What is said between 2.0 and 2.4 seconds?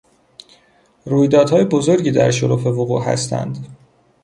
در